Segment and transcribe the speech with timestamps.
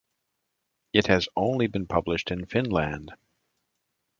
[0.93, 3.13] It has only been published in Finland.